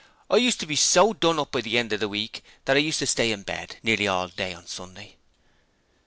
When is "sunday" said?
4.65-5.17